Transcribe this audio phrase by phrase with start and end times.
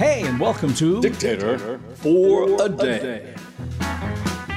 [0.00, 3.34] Hey, and welcome to Dictator for a Day.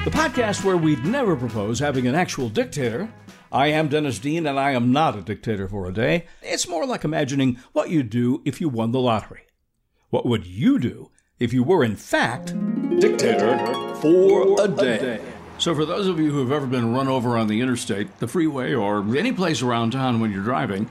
[0.02, 3.12] the podcast where we'd never propose having an actual dictator.
[3.52, 6.24] I am Dennis Dean, and I am not a dictator for a day.
[6.40, 9.42] It's more like imagining what you'd do if you won the lottery.
[10.08, 12.54] What would you do if you were, in fact,
[12.98, 13.58] Dictator
[13.96, 15.20] for a Day.
[15.58, 18.28] So, for those of you who have ever been run over on the interstate, the
[18.28, 20.88] freeway, or any place around town when you're driving,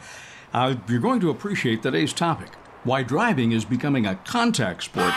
[0.53, 2.51] uh, you're going to appreciate today's topic
[2.83, 5.13] why driving is becoming a contact sport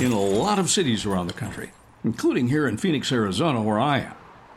[0.00, 1.70] in a lot of cities around the country,
[2.04, 4.00] including here in Phoenix, Arizona, where I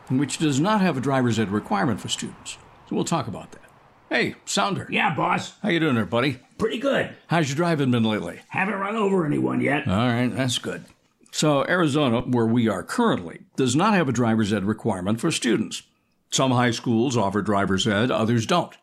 [0.08, 2.58] am, which does not have a driver's ed requirement for students.
[2.88, 3.60] So, we'll talk about that.
[4.08, 4.88] Hey, Sounder.
[4.90, 5.54] Yeah, boss.
[5.62, 6.40] How you doing there, buddy?
[6.58, 7.14] Pretty good.
[7.28, 8.40] How's your driving been lately?
[8.48, 9.86] Haven't run over anyone yet.
[9.86, 10.84] All right, that's good.
[11.30, 15.84] So, Arizona, where we are currently, does not have a driver's ed requirement for students.
[16.32, 18.76] Some high schools offer driver's ed, others don't.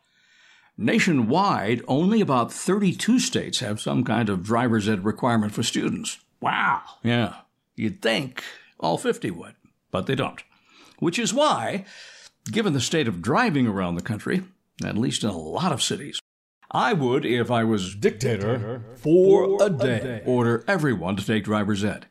[0.78, 6.20] Nationwide, only about 32 states have some kind of driver's ed requirement for students.
[6.40, 6.82] Wow.
[7.04, 7.36] Yeah,
[7.76, 8.44] you'd think
[8.80, 9.56] all 50 would,
[9.92, 10.44] but they don't.
[11.00, 11.86] Which is why,
[12.52, 14.44] given the state of driving around the country,
[14.84, 16.22] at least in a lot of cities,
[16.70, 20.22] I would, if I was Dictator for a day, Day.
[20.26, 22.08] order everyone to take driver's ed,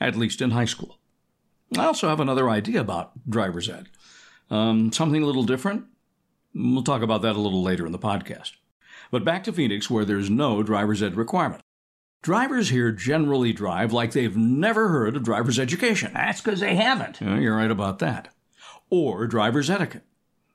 [0.00, 0.98] at least in high school.
[1.76, 3.88] I also have another idea about driver's ed.
[4.50, 5.86] Um, something a little different.
[6.54, 8.52] We'll talk about that a little later in the podcast.
[9.10, 11.62] But back to Phoenix, where there's no driver's ed requirement.
[12.22, 16.12] Drivers here generally drive like they've never heard of driver's education.
[16.14, 17.20] That's because they haven't.
[17.20, 18.28] Yeah, you're right about that.
[18.88, 20.04] Or driver's etiquette.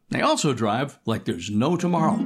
[0.10, 2.18] They also drive like there's no tomorrow.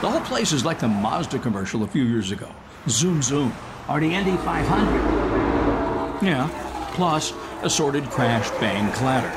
[0.00, 2.50] The whole place is like the Mazda commercial a few years ago.
[2.88, 3.52] Zoom, zoom.
[3.88, 6.24] Or the Indy 500.
[6.24, 6.48] Yeah.
[6.94, 9.30] Plus, assorted crash, bang, clatter.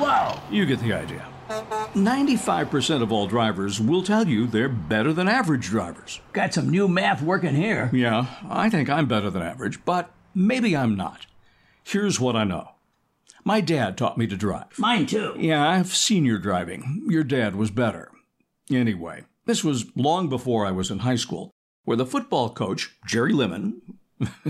[0.00, 0.40] Whoa.
[0.50, 1.28] You get the idea.
[1.96, 6.20] 95% of all drivers will tell you they're better than average drivers.
[6.34, 7.88] Got some new math working here.
[7.90, 11.24] Yeah, I think I'm better than average, but maybe I'm not.
[11.82, 12.72] Here's what I know
[13.44, 14.78] my dad taught me to drive.
[14.78, 15.36] Mine too.
[15.38, 17.06] Yeah, I've seen your driving.
[17.08, 18.10] Your dad was better.
[18.70, 21.50] Anyway, this was long before I was in high school,
[21.84, 23.80] where the football coach, Jerry Lemon,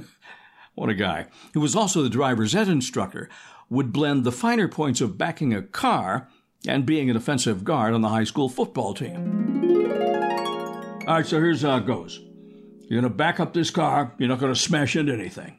[0.75, 3.28] what a guy, who was also the driver's ed instructor,
[3.69, 6.28] would blend the finer points of backing a car
[6.66, 9.47] and being an offensive guard on the high school football team.
[11.06, 12.21] All right, so here's how it goes.
[12.88, 15.59] You're going to back up this car, you're not going to smash into anything.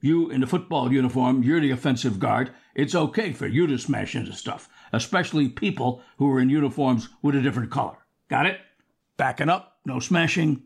[0.00, 2.52] You in the football uniform, you're the offensive guard.
[2.74, 7.34] It's okay for you to smash into stuff, especially people who are in uniforms with
[7.34, 7.96] a different color.
[8.28, 8.58] Got it?
[9.16, 10.62] Backing up, no smashing.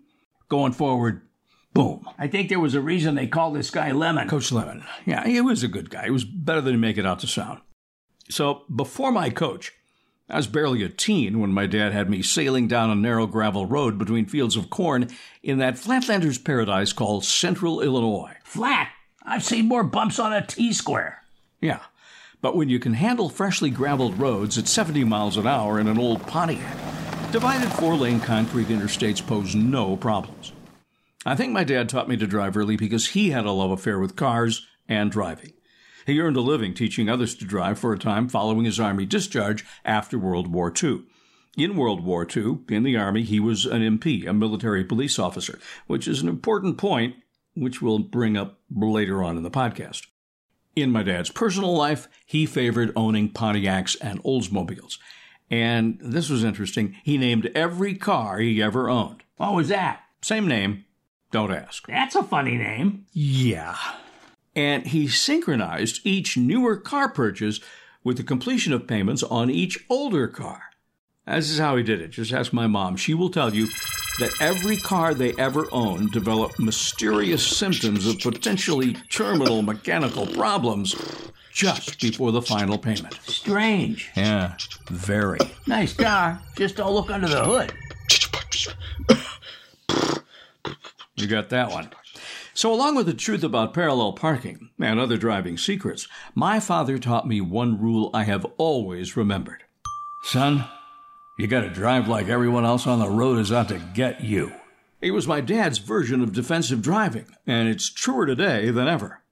[0.49, 1.23] Going forward,
[1.73, 2.09] boom.
[2.19, 4.29] I think there was a reason they called this guy Lemon.
[4.29, 4.85] Coach Lemon.
[5.07, 6.05] Yeah, he was a good guy.
[6.05, 7.61] He was better than he make it out to sound.
[8.29, 9.73] So before my coach,
[10.31, 13.67] I was barely a teen when my dad had me sailing down a narrow gravel
[13.67, 15.09] road between fields of corn
[15.43, 18.37] in that flatlander's paradise called Central Illinois.
[18.45, 18.93] Flat.
[19.25, 21.23] I've seen more bumps on a T square.
[21.61, 21.81] Yeah,
[22.41, 25.99] but when you can handle freshly graveled roads at 70 miles an hour in an
[25.99, 26.77] old Pontiac,
[27.33, 30.53] divided four lane concrete interstates pose no problems.
[31.27, 33.99] I think my dad taught me to drive early because he had a love affair
[33.99, 35.53] with cars and driving.
[36.11, 39.65] He earned a living teaching others to drive for a time following his Army discharge
[39.85, 41.05] after World War II.
[41.57, 45.61] In World War II, in the Army, he was an MP, a military police officer,
[45.87, 47.15] which is an important point,
[47.55, 50.09] which we'll bring up later on in the podcast.
[50.75, 54.99] In my dad's personal life, he favored owning Pontiacs and Oldsmobiles.
[55.49, 56.97] And this was interesting.
[57.05, 59.23] He named every car he ever owned.
[59.37, 60.01] What was that?
[60.23, 60.87] Same name,
[61.31, 61.87] don't ask.
[61.87, 63.07] That's a funny name.
[63.13, 63.77] Yeah.
[64.55, 67.61] And he synchronized each newer car purchase
[68.03, 70.63] with the completion of payments on each older car.
[71.27, 72.09] This is how he did it.
[72.09, 72.97] Just ask my mom.
[72.97, 73.69] She will tell you
[74.19, 80.95] that every car they ever owned developed mysterious symptoms of potentially terminal mechanical problems
[81.53, 83.19] just before the final payment.
[83.23, 84.11] Strange.
[84.17, 84.57] Yeah,
[84.89, 85.39] very.
[85.67, 86.41] Nice car.
[86.57, 87.73] Just don't look under the hood.
[91.17, 91.91] You got that one.
[92.61, 97.27] So, along with the truth about parallel parking and other driving secrets, my father taught
[97.27, 99.65] me one rule I have always remembered.
[100.25, 100.67] Son,
[101.39, 104.53] you gotta drive like everyone else on the road is out to get you.
[105.01, 109.23] It was my dad's version of defensive driving, and it's truer today than ever.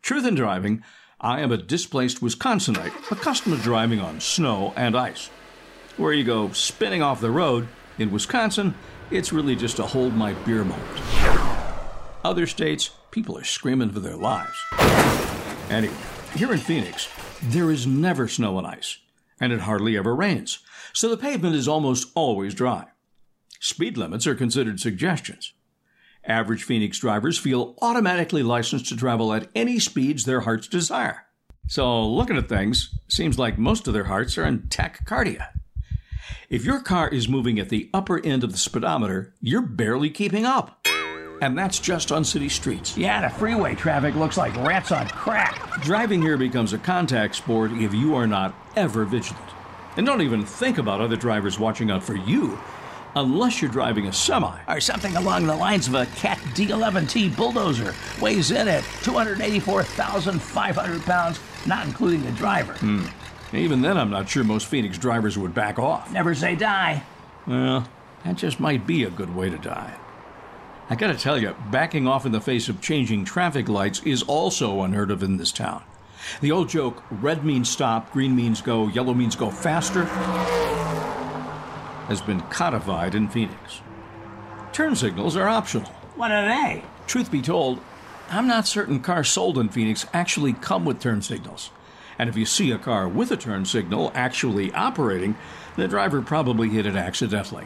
[0.00, 0.82] Truth in driving,
[1.20, 5.28] I am a displaced Wisconsinite accustomed to driving on snow and ice.
[5.98, 7.68] Where you go spinning off the road,
[7.98, 8.74] in Wisconsin,
[9.10, 11.57] it's really just a hold my beer moment.
[12.28, 14.62] Other states, people are screaming for their lives.
[15.70, 15.96] Anyway,
[16.36, 17.08] here in Phoenix,
[17.42, 18.98] there is never snow and ice,
[19.40, 20.58] and it hardly ever rains,
[20.92, 22.84] so the pavement is almost always dry.
[23.60, 25.54] Speed limits are considered suggestions.
[26.22, 31.24] Average Phoenix drivers feel automatically licensed to travel at any speeds their hearts desire.
[31.66, 35.48] So, looking at things, seems like most of their hearts are in tachycardia.
[36.50, 40.44] If your car is moving at the upper end of the speedometer, you're barely keeping
[40.44, 40.77] up.
[41.40, 42.96] And that's just on city streets.
[42.96, 45.80] Yeah, the freeway traffic looks like rats on crack.
[45.82, 49.44] Driving here becomes a contact sport if you are not ever vigilant.
[49.96, 52.58] And don't even think about other drivers watching out for you
[53.16, 54.60] unless you're driving a semi.
[54.68, 57.94] Or something along the lines of a Cat D11T bulldozer.
[58.20, 62.74] Weighs in at 284,500 pounds, not including the driver.
[62.74, 63.06] Hmm.
[63.52, 66.12] Even then, I'm not sure most Phoenix drivers would back off.
[66.12, 67.02] Never say die.
[67.46, 67.88] Well,
[68.24, 69.94] that just might be a good way to die.
[70.90, 74.80] I gotta tell you, backing off in the face of changing traffic lights is also
[74.80, 75.82] unheard of in this town.
[76.40, 80.04] The old joke, red means stop, green means go, yellow means go faster,
[82.06, 83.82] has been codified in Phoenix.
[84.72, 85.90] Turn signals are optional.
[86.16, 86.82] What are they?
[87.06, 87.80] Truth be told,
[88.30, 91.70] I'm not certain cars sold in Phoenix actually come with turn signals.
[92.18, 95.36] And if you see a car with a turn signal actually operating,
[95.76, 97.64] the driver probably hit it accidentally.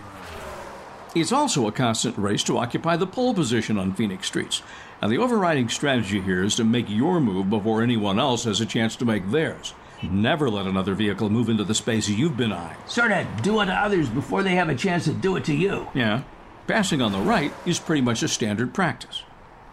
[1.14, 4.62] It's also a constant race to occupy the pole position on Phoenix streets.
[5.02, 8.66] And the overriding strategy here is to make your move before anyone else has a
[8.66, 9.74] chance to make theirs.
[10.02, 12.76] Never let another vehicle move into the space you've been eyeing.
[12.86, 15.54] Sort of do it to others before they have a chance to do it to
[15.54, 15.86] you.
[15.92, 16.22] Yeah.
[16.66, 19.22] Passing on the right is pretty much a standard practice.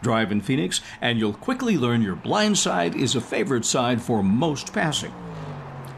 [0.01, 4.21] Drive in Phoenix, and you'll quickly learn your blind side is a favorite side for
[4.21, 5.13] most passing.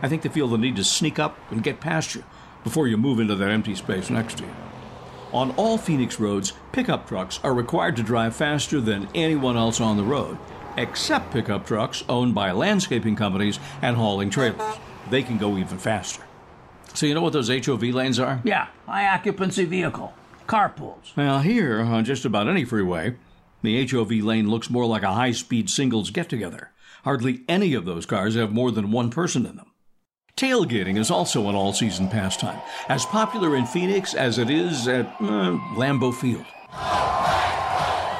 [0.03, 2.23] I think they feel the need to sneak up and get past you
[2.63, 4.51] before you move into that empty space next to you.
[5.33, 9.95] On all Phoenix roads, pickup trucks are required to drive faster than anyone else on
[9.95, 10.37] the road,
[10.75, 14.77] except pickup trucks owned by landscaping companies and hauling trailers.
[15.09, 16.23] They can go even faster.
[16.93, 18.41] So, you know what those HOV lanes are?
[18.43, 20.13] Yeah, high occupancy vehicle.
[20.47, 21.15] Carpools.
[21.15, 23.15] Well, here, on just about any freeway,
[23.61, 26.71] the HOV lane looks more like a high speed singles get together.
[27.05, 29.70] Hardly any of those cars have more than one person in them.
[30.41, 32.59] Tailgating is also an all season pastime,
[32.89, 36.47] as popular in Phoenix as it is at uh, Lambeau Field.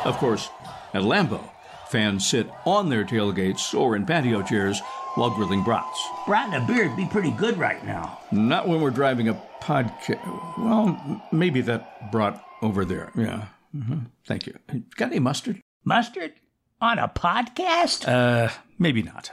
[0.06, 0.48] Of course,
[0.94, 1.42] at Lambeau,
[1.88, 4.80] fans sit on their tailgates or in patio chairs
[5.16, 6.00] while grilling brats.
[6.28, 8.20] Brat and a beard be pretty good right now.
[8.32, 10.24] Not when we're driving a podcast.
[10.60, 13.12] Well, maybe that brought over there.
[13.16, 13.46] Yeah.
[13.76, 13.98] Mm-hmm.
[14.28, 14.60] Thank you.
[14.96, 15.60] Got any mustard?
[15.84, 16.34] Mustard?
[16.82, 18.08] On a podcast?
[18.08, 19.32] Uh, maybe not.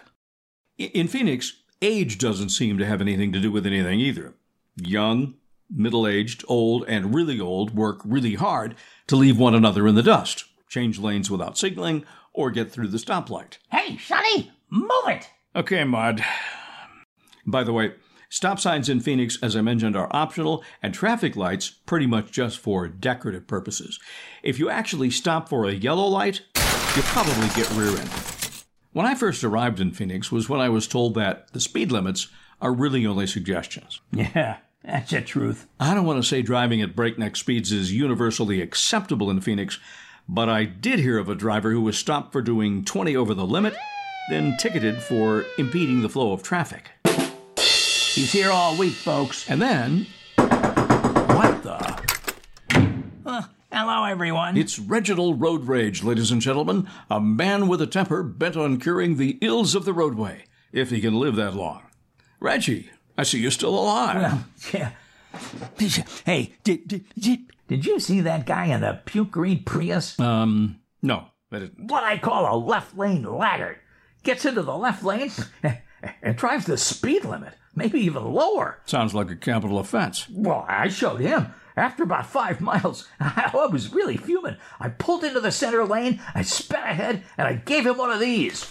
[0.79, 1.52] In Phoenix,
[1.83, 4.35] age doesn't seem to have anything to do with anything either.
[4.77, 5.35] Young,
[5.71, 8.75] middle aged, old, and really old work really hard
[9.07, 12.99] to leave one another in the dust, change lanes without signaling, or get through the
[12.99, 13.59] stoplight.
[13.71, 15.29] hey, Sonny, move it!
[15.57, 16.25] Okay, Maud.
[17.47, 17.95] By the way,
[18.29, 22.59] stop signs in Phoenix, as I mentioned, are optional, and traffic lights pretty much just
[22.59, 23.99] for decorative purposes.
[24.43, 26.43] If you actually stop for a yellow light,
[26.95, 28.38] you'll probably get rear-ended.
[28.99, 32.27] When I first arrived in Phoenix was when I was told that the speed limits
[32.61, 34.00] are really only suggestions.
[34.11, 35.69] Yeah, that's the truth.
[35.79, 39.79] I don't want to say driving at breakneck speeds is universally acceptable in Phoenix,
[40.29, 43.47] but I did hear of a driver who was stopped for doing 20 over the
[43.47, 43.77] limit,
[44.31, 46.91] then ticketed for impeding the flow of traffic.
[47.55, 49.49] He's here all week, folks.
[49.49, 52.03] And then, what the?
[53.25, 53.43] Uh,
[53.79, 54.57] hello, everyone.
[54.57, 59.17] It's Reginald Road Rage, ladies and gentlemen, a man with a temper bent on curing
[59.17, 61.83] the ills of the roadway, if he can live that long.
[62.41, 64.17] Reggie, I see you're still alive.
[64.21, 64.91] Well, yeah.
[66.25, 67.38] Hey, did, did, did,
[67.69, 70.19] did you see that guy in the puke green Prius?
[70.19, 71.87] um, no, I didn't.
[71.88, 73.76] what I call a left lane laggard.
[74.25, 75.31] Gets into the left lane
[76.23, 78.81] and drives the speed limit, maybe even lower.
[78.87, 80.29] Sounds like a capital offense.
[80.29, 81.55] Well, I showed him.
[81.78, 84.56] After about five miles, I was really fuming.
[84.80, 88.18] I pulled into the center lane, I sped ahead, and I gave him one of
[88.18, 88.68] these.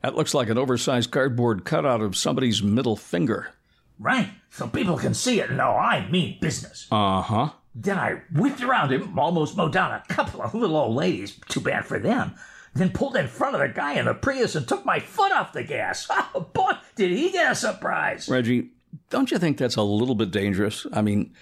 [0.00, 3.50] That looks like an oversized cardboard cutout of somebody's middle finger.
[3.98, 6.88] Right, so people can see it and know I mean business.
[6.90, 7.50] Uh huh.
[7.74, 11.38] Then I whipped around him, almost mowed down a couple of little old ladies.
[11.48, 12.34] Too bad for them.
[12.74, 15.52] Then pulled in front of the guy in the Prius and took my foot off
[15.52, 16.08] the gas.
[16.34, 18.26] Oh, boy, did he get a surprise.
[18.26, 18.70] Reggie,
[19.12, 20.86] don't you think that's a little bit dangerous?
[20.90, 21.34] I mean,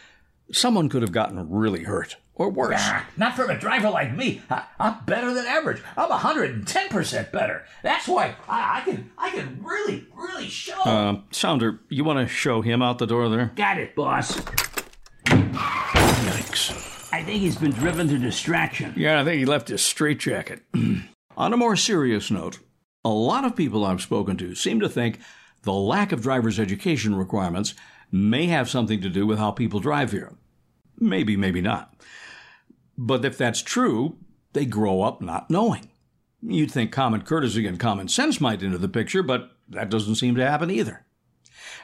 [0.51, 2.85] someone could have gotten really hurt, or worse.
[3.17, 4.43] Not from a driver like me.
[4.51, 5.81] I, I'm better than average.
[5.97, 7.65] I'm 110% better.
[7.85, 10.81] That's why I, I can I can really, really show.
[10.81, 13.53] Uh, Sounder, you want to show him out the door there?
[13.55, 14.37] Got it, boss.
[15.27, 17.13] Yikes.
[17.13, 18.95] I think he's been driven to distraction.
[18.97, 20.65] Yeah, I think he left his straitjacket.
[21.37, 22.59] On a more serious note,
[23.05, 25.21] a lot of people I've spoken to seem to think
[25.63, 27.75] the lack of driver's education requirements
[28.11, 30.33] may have something to do with how people drive here.
[30.99, 31.95] Maybe, maybe not.
[32.97, 34.17] But if that's true,
[34.53, 35.91] they grow up not knowing.
[36.43, 40.35] You'd think common courtesy and common sense might enter the picture, but that doesn't seem
[40.37, 41.05] to happen either.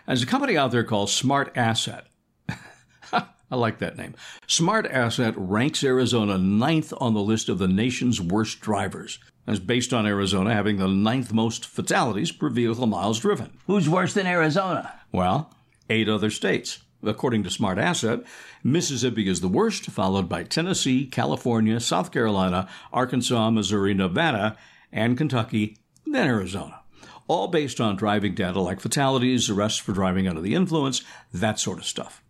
[0.06, 2.06] There's a company out there called Smart Asset.
[3.12, 4.14] I like that name.
[4.46, 9.18] Smart Asset ranks Arizona ninth on the list of the nation's worst drivers.
[9.46, 13.56] That's based on Arizona having the ninth most fatalities per vehicle miles driven.
[13.66, 15.00] Who's worse than Arizona?
[15.12, 15.54] Well,
[15.88, 16.80] eight other states.
[17.02, 18.24] According to Smart Asset,
[18.64, 24.56] Mississippi is the worst, followed by Tennessee, California, South Carolina, Arkansas, Missouri, Nevada,
[24.90, 26.80] and Kentucky, then Arizona.
[27.28, 31.78] All based on driving data like fatalities, arrests for driving under the influence, that sort
[31.78, 32.22] of stuff.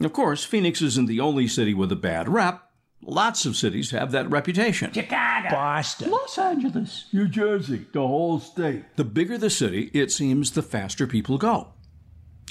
[0.00, 2.65] Of course, Phoenix isn't the only city with a bad rep.
[3.08, 4.92] Lots of cities have that reputation.
[4.92, 5.50] Chicago.
[5.50, 6.10] Boston.
[6.10, 7.04] Los Angeles.
[7.12, 8.96] New Jersey, the whole state.
[8.96, 11.68] The bigger the city, it seems the faster people go.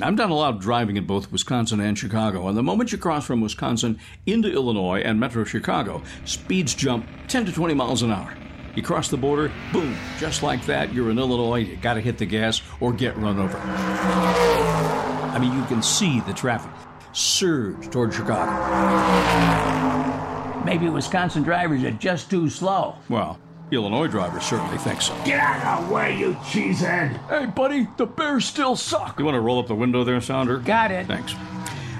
[0.01, 2.97] I've done a lot of driving in both Wisconsin and Chicago, and the moment you
[2.97, 8.11] cross from Wisconsin into Illinois and Metro Chicago, speeds jump 10 to 20 miles an
[8.11, 8.33] hour.
[8.75, 12.25] You cross the border, boom, just like that, you're in Illinois, you gotta hit the
[12.25, 13.57] gas or get run over.
[13.57, 16.71] I mean, you can see the traffic
[17.11, 20.14] surge toward Chicago.
[20.65, 22.95] Maybe Wisconsin drivers are just too slow.
[23.07, 23.39] Well,
[23.71, 25.15] Illinois drivers certainly think so.
[25.23, 27.29] Get out of the way, you cheesehead.
[27.29, 29.19] Hey, buddy, the Bears still suck.
[29.19, 30.57] You want to roll up the window there, Sounder?
[30.57, 31.05] Got it.
[31.05, 31.35] Thanks.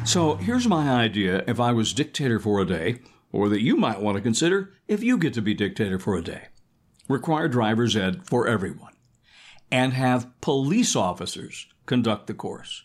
[0.04, 4.02] So here's my idea if I was dictator for a day, or that you might
[4.02, 6.48] want to consider if you get to be dictator for a day.
[7.08, 8.94] Require driver's ed for everyone.
[9.72, 12.82] And have police officers conduct the course.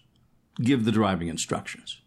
[0.60, 2.02] Give the driving instructions.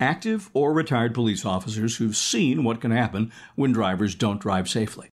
[0.00, 5.08] Active or retired police officers who've seen what can happen when drivers don't drive safely.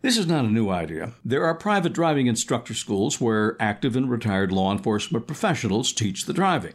[0.00, 1.12] This is not a new idea.
[1.24, 6.32] There are private driving instructor schools where active and retired law enforcement professionals teach the
[6.32, 6.74] driving.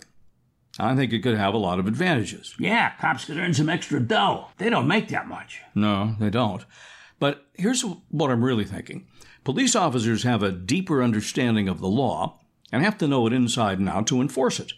[0.79, 2.55] I think it could have a lot of advantages.
[2.59, 4.47] Yeah, cops could earn some extra dough.
[4.57, 5.61] They don't make that much.
[5.75, 6.65] No, they don't.
[7.19, 9.07] But here's what I'm really thinking
[9.43, 12.39] police officers have a deeper understanding of the law
[12.71, 14.73] and have to know it inside and out to enforce it.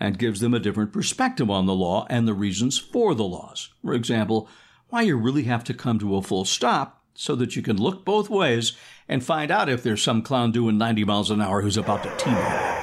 [0.00, 3.70] And gives them a different perspective on the law and the reasons for the laws.
[3.84, 4.48] For example,
[4.88, 8.04] why you really have to come to a full stop so that you can look
[8.04, 8.74] both ways
[9.08, 12.08] and find out if there's some clown doing 90 miles an hour who's about to
[12.10, 12.78] teabag.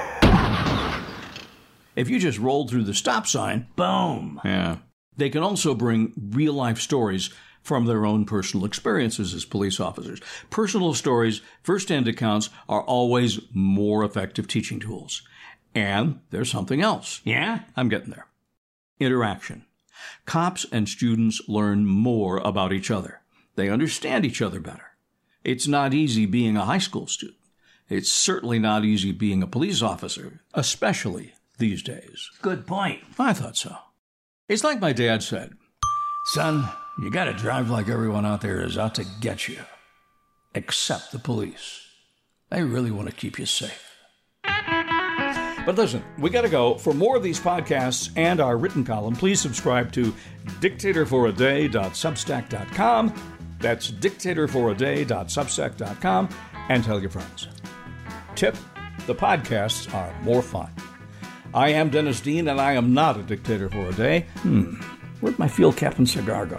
[1.96, 4.40] If you just rolled through the stop sign, Boom.
[4.44, 4.76] yeah.
[5.16, 7.30] They can also bring real life stories
[7.62, 10.20] from their own personal experiences as police officers.
[10.50, 15.22] Personal stories, first hand accounts, are always more effective teaching tools.
[15.76, 17.20] And there's something else.
[17.22, 17.60] Yeah?
[17.76, 18.26] I'm getting there.
[18.98, 19.66] Interaction.
[20.24, 23.20] Cops and students learn more about each other.
[23.56, 24.92] They understand each other better.
[25.44, 27.36] It's not easy being a high school student.
[27.90, 32.30] It's certainly not easy being a police officer, especially these days.
[32.40, 33.00] Good point.
[33.18, 33.76] I thought so.
[34.48, 35.52] It's like my dad said
[36.24, 36.68] Son,
[36.98, 39.58] you gotta drive like everyone out there is out to get you.
[40.54, 41.86] Except the police.
[42.48, 43.85] They really want to keep you safe.
[45.66, 46.76] But listen, we gotta go.
[46.76, 50.14] For more of these podcasts and our written column, please subscribe to
[50.60, 53.14] dictatorforaday.substack.com.
[53.58, 56.28] That's dictatorforaday.substack.com
[56.68, 57.48] and tell your friends.
[58.36, 58.56] Tip
[59.06, 60.70] the podcasts are more fun.
[61.54, 64.26] I am Dennis Dean, and I am not a dictator for a day.
[64.38, 64.74] Hmm.
[65.20, 66.58] Where'd my field captain cigar go?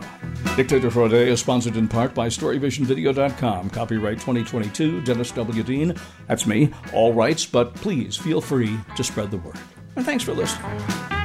[0.58, 3.70] Dictator for a Day is sponsored in part by StoryVisionVideo.com.
[3.70, 5.62] Copyright 2022, Dennis W.
[5.62, 5.94] Dean.
[6.28, 6.74] That's me.
[6.94, 9.60] All rights, but please feel free to spread the word.
[9.96, 11.17] And thanks for listening.